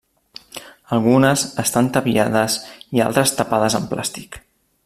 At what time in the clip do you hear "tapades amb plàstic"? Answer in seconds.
3.43-4.43